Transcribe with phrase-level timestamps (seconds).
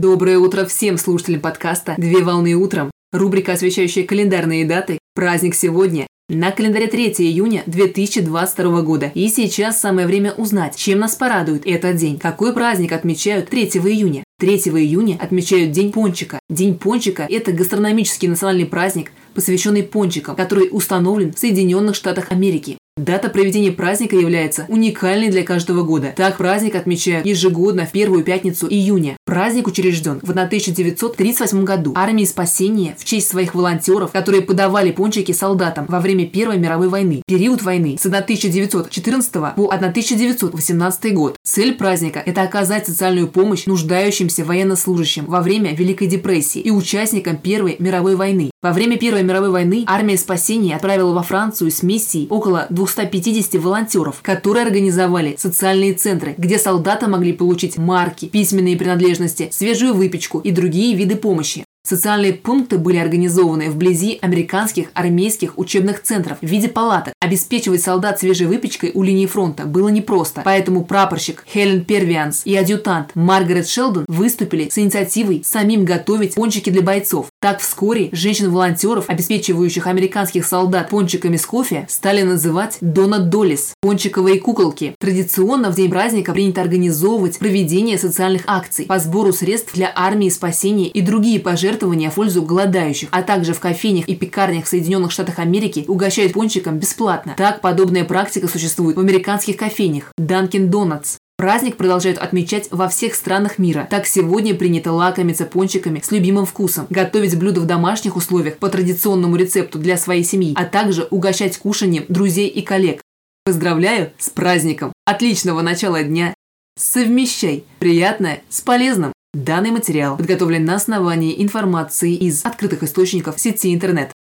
[0.00, 2.90] Доброе утро всем слушателям подкаста «Две волны утром».
[3.12, 4.98] Рубрика, освещающая календарные даты.
[5.14, 6.06] Праздник сегодня.
[6.30, 9.12] На календаре 3 июня 2022 года.
[9.14, 12.18] И сейчас самое время узнать, чем нас порадует этот день.
[12.18, 14.24] Какой праздник отмечают 3 июня?
[14.38, 16.38] 3 июня отмечают День пончика.
[16.48, 22.78] День пончика– это гастрономический национальный праздник, посвященный пончикам, который установлен в Соединенных Штатах Америки.
[22.96, 26.12] Дата проведения праздника является уникальной для каждого года.
[26.14, 29.16] Так праздник отмечают ежегодно в первую пятницу июня.
[29.24, 35.86] Праздник учрежден в 1938 году армией спасения в честь своих волонтеров, которые подавали пончики солдатам
[35.88, 37.22] во время Первой мировой войны.
[37.26, 41.36] Период войны с 1914 по 1918 год.
[41.42, 47.76] Цель праздника– это оказать социальную помощь нуждающимся военнослужащим во время Великой депрессии и участникам Первой
[47.78, 48.50] мировой войны.
[48.62, 54.20] Во время Первой мировой войны армия спасения отправила во Францию с миссией около 250 волонтеров,
[54.22, 60.96] которые организовали социальные центры, где солдаты могли получить марки, письменные принадлежности, свежую выпечку и другие
[60.96, 61.64] виды помощи.
[61.82, 67.14] Социальные пункты были организованы вблизи американских армейских учебных центров в виде палаток.
[67.20, 73.10] Обеспечивать солдат свежей выпечкой у линии фронта было непросто, поэтому прапорщик Хелен Первианс и адъютант
[73.14, 77.29] Маргарет Шелдон выступили с инициативой самим готовить пончики для бойцов.
[77.42, 84.94] Так вскоре женщин-волонтеров, обеспечивающих американских солдат пончиками с кофе, стали называть Донат Доллис– пончиковые куколки.
[85.00, 90.88] Традиционно в день праздника принято организовывать проведение социальных акций по сбору средств для армии спасения
[90.88, 95.38] и другие пожертвования в пользу голодающих, а также в кофейнях и пекарнях в Соединенных Штатах
[95.38, 97.36] Америки угощают пончиком бесплатно.
[97.38, 103.56] Так подобная практика существует в американских кофейнях Dunkin' Donuts, Праздник продолжают отмечать во всех странах
[103.56, 103.88] мира.
[103.88, 109.36] Так сегодня принято лакомиться пончиками с любимым вкусом, готовить блюда в домашних условиях по традиционному
[109.36, 113.00] рецепту для своей семьи, а также угощать кушанием друзей и коллег.
[113.42, 114.92] Поздравляю с праздником!
[115.06, 116.34] Отличного начала дня!
[116.78, 119.14] Совмещай приятное с полезным!
[119.32, 124.12] Данный материал подготовлен на основании информации из открытых источников сети интернет.